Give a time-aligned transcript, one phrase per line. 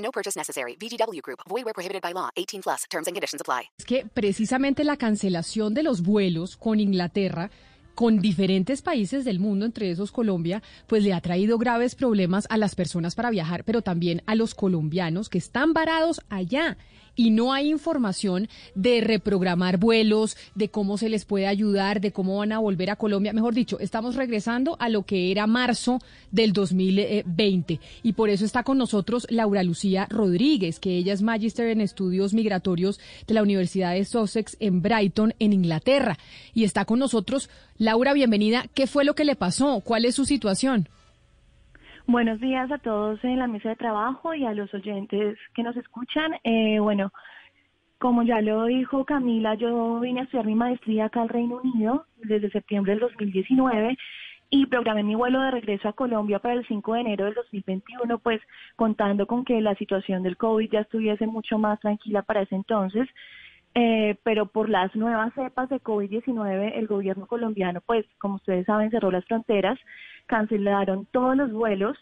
[0.00, 0.76] No purchase necessary.
[0.76, 1.40] VGW Group.
[1.48, 2.30] Void where prohibited by law.
[2.36, 2.84] 18 plus.
[2.90, 3.70] Terms and conditions apply.
[3.78, 7.50] Es que precisamente la cancelación de los vuelos con Inglaterra
[7.94, 12.56] con diferentes países del mundo, entre esos Colombia, pues le ha traído graves problemas a
[12.56, 16.78] las personas para viajar, pero también a los colombianos que están varados allá
[17.20, 22.38] y no hay información de reprogramar vuelos, de cómo se les puede ayudar, de cómo
[22.38, 23.34] van a volver a Colombia.
[23.34, 25.98] Mejor dicho, estamos regresando a lo que era marzo
[26.30, 31.66] del 2020 y por eso está con nosotros Laura Lucía Rodríguez, que ella es magíster
[31.66, 36.16] en estudios migratorios de la Universidad de Sussex en Brighton, en Inglaterra.
[36.54, 37.50] Y está con nosotros.
[37.76, 38.64] Laura, bienvenida.
[38.72, 39.80] ¿Qué fue lo que le pasó?
[39.80, 40.88] ¿Cuál es su situación?
[42.10, 45.76] Buenos días a todos en la mesa de trabajo y a los oyentes que nos
[45.76, 46.32] escuchan.
[46.42, 47.12] Eh, bueno,
[47.98, 52.06] como ya lo dijo Camila, yo vine a estudiar mi maestría acá al Reino Unido
[52.16, 53.96] desde septiembre del 2019
[54.50, 58.18] y programé mi vuelo de regreso a Colombia para el 5 de enero del 2021,
[58.18, 58.40] pues
[58.74, 63.08] contando con que la situación del COVID ya estuviese mucho más tranquila para ese entonces.
[63.76, 68.90] Eh, pero por las nuevas cepas de COVID-19, el gobierno colombiano, pues como ustedes saben,
[68.90, 69.78] cerró las fronteras,
[70.30, 71.98] cancelaron todos los vuelos,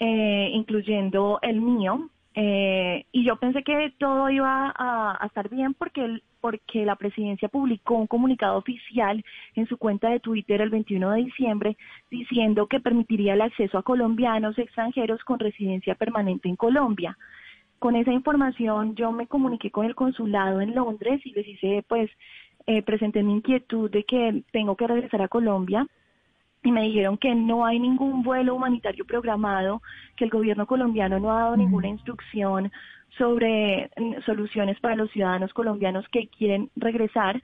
[0.00, 6.20] eh, incluyendo el mío, eh, y yo pensé que todo iba a, estar bien porque,
[6.40, 11.24] porque la presidencia publicó un comunicado oficial en su cuenta de Twitter el 21 de
[11.24, 11.76] diciembre
[12.10, 17.16] diciendo que permitiría el acceso a colombianos extranjeros con residencia permanente en Colombia.
[17.78, 22.10] Con esa información yo me comuniqué con el consulado en Londres y les hice, pues,
[22.66, 25.86] eh, presenté mi inquietud de que tengo que regresar a Colombia
[26.62, 29.82] y me dijeron que no hay ningún vuelo humanitario programado,
[30.16, 32.70] que el gobierno colombiano no ha dado ninguna instrucción
[33.16, 37.42] sobre mm, soluciones para los ciudadanos colombianos que quieren regresar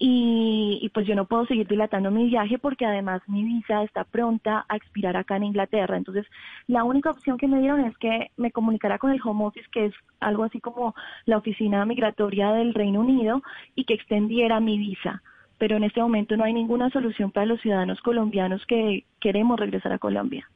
[0.00, 4.04] y, y, pues yo no puedo seguir dilatando mi viaje porque además mi visa está
[4.04, 5.96] pronta a expirar acá en Inglaterra.
[5.96, 6.24] Entonces,
[6.68, 9.86] la única opción que me dieron es que me comunicara con el Home Office, que
[9.86, 10.94] es algo así como
[11.24, 13.42] la oficina migratoria del Reino Unido,
[13.74, 15.20] y que extendiera mi visa.
[15.58, 19.92] Pero en este momento no hay ninguna solución para los ciudadanos colombianos que queremos regresar
[19.92, 20.48] a Colombia.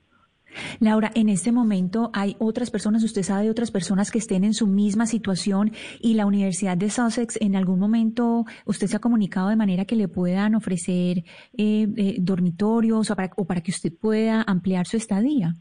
[0.81, 4.55] Laura, en este momento hay otras personas, usted sabe de otras personas que estén en
[4.55, 9.49] su misma situación y la Universidad de Sussex en algún momento usted se ha comunicado
[9.49, 11.19] de manera que le puedan ofrecer
[11.57, 15.55] eh, eh, dormitorios o para, o para que usted pueda ampliar su estadía.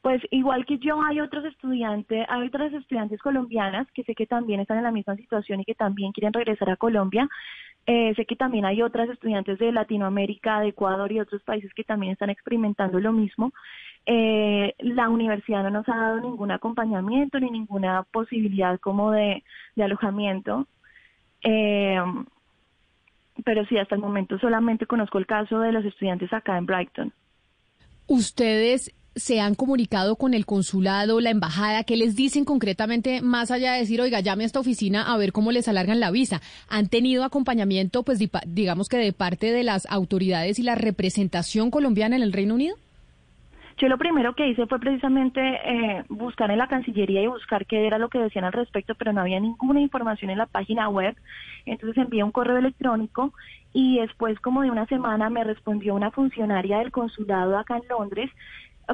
[0.00, 4.60] Pues igual que yo, hay otros estudiantes, hay otras estudiantes colombianas que sé que también
[4.60, 7.28] están en la misma situación y que también quieren regresar a Colombia.
[7.90, 11.84] Eh, sé que también hay otras estudiantes de Latinoamérica, de Ecuador y otros países que
[11.84, 13.54] también están experimentando lo mismo.
[14.04, 19.42] Eh, la universidad no nos ha dado ningún acompañamiento ni ninguna posibilidad como de,
[19.82, 20.66] alojamiento.
[21.42, 21.98] Eh,
[23.42, 27.10] pero sí, hasta el momento solamente conozco el caso de los estudiantes acá en Brighton.
[28.06, 31.84] ¿Ustedes se han comunicado con el consulado, la embajada?
[31.84, 35.32] ¿Qué les dicen concretamente más allá de decir, oiga, llame a esta oficina a ver
[35.32, 36.40] cómo les alargan la visa?
[36.68, 42.16] ¿Han tenido acompañamiento, pues digamos que de parte de las autoridades y la representación colombiana
[42.16, 42.76] en el Reino Unido?
[43.78, 47.86] Yo lo primero que hice fue precisamente eh, buscar en la Cancillería y buscar qué
[47.86, 51.16] era lo que decían al respecto, pero no había ninguna información en la página web.
[51.64, 53.32] Entonces envié un correo electrónico
[53.72, 58.30] y después, como de una semana, me respondió una funcionaria del consulado acá en Londres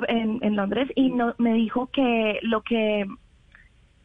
[0.08, 3.06] en, Londres y no, me dijo que lo que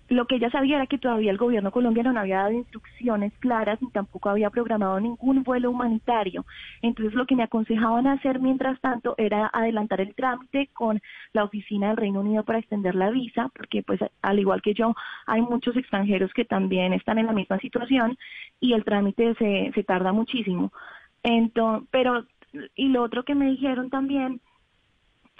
[0.10, 3.80] lo que ella sabía era que todavía el gobierno colombiano no había dado instrucciones claras
[3.80, 6.46] ni tampoco había programado ningún vuelo humanitario.
[6.82, 11.00] Entonces lo que me aconsejaban hacer mientras tanto era adelantar el trámite con
[11.32, 14.96] la oficina del Reino Unido para extender la visa, porque pues al igual que yo
[15.28, 18.18] hay muchos extranjeros que también están en la misma situación
[18.59, 20.72] y el trámite se, se tarda muchísimo.
[21.22, 22.26] Entonces, pero
[22.76, 24.42] y lo otro que me dijeron también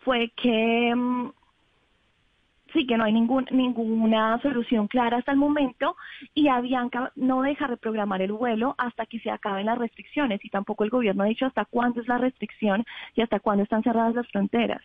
[0.10, 1.32] fue que mm,
[2.74, 5.96] sí que no hay ningún, ninguna solución clara hasta el momento
[6.34, 10.84] y Avianca no deja reprogramar el vuelo hasta que se acaben las restricciones y tampoco
[10.84, 12.84] el gobierno ha dicho hasta cuándo es la restricción
[13.14, 14.82] y hasta cuándo están cerradas las fronteras.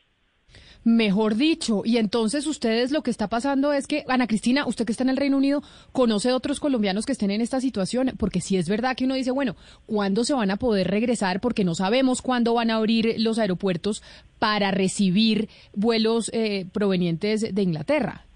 [0.84, 4.92] Mejor dicho, y entonces ustedes lo que está pasando es que, Ana Cristina, usted que
[4.92, 5.62] está en el Reino Unido,
[5.92, 9.30] conoce otros colombianos que estén en esta situación, porque si es verdad que uno dice,
[9.30, 9.56] bueno,
[9.86, 11.40] ¿cuándo se van a poder regresar?
[11.40, 14.02] Porque no sabemos cuándo van a abrir los aeropuertos
[14.38, 18.26] para recibir vuelos eh, provenientes de Inglaterra.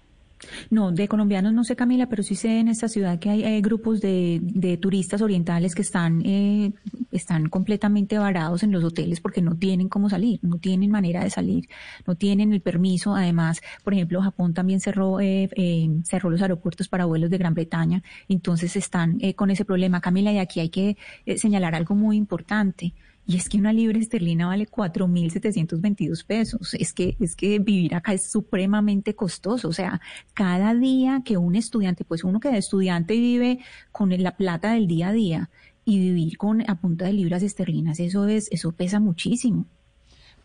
[0.69, 4.01] No, de colombianos no sé, Camila, pero sí sé en esta ciudad que hay grupos
[4.01, 6.71] de, de, turistas orientales que están, eh,
[7.11, 11.29] están completamente varados en los hoteles porque no tienen cómo salir, no tienen manera de
[11.29, 11.67] salir,
[12.05, 13.15] no tienen el permiso.
[13.15, 17.53] Además, por ejemplo, Japón también cerró, eh, eh cerró los aeropuertos para vuelos de Gran
[17.53, 20.01] Bretaña, entonces están eh, con ese problema.
[20.01, 22.93] Camila, y aquí hay que eh, señalar algo muy importante.
[23.29, 26.73] Y es que una libra esterlina vale 4.722 pesos.
[26.73, 29.67] Es que, es que vivir acá es supremamente costoso.
[29.67, 30.01] O sea,
[30.33, 33.59] cada día que un estudiante, pues uno que de estudiante vive
[33.91, 35.51] con la plata del día a día
[35.85, 39.67] y vivir con a punta de libras esterlinas, eso es, eso pesa muchísimo.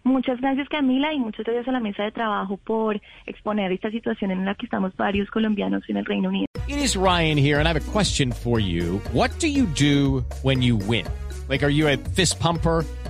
[0.05, 4.31] Muchas gracias Camila y muchas gracias a la mesa de trabajo por exponer esta situación
[4.31, 6.46] en la que estamos varios colombianos en el Reino Unido.
[6.67, 9.02] It is Ryan here and I have a question for you.
[9.12, 11.05] What do you do when you win?
[11.50, 12.87] Like are you a fist pumper?